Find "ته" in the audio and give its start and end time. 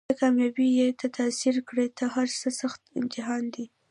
0.09-0.13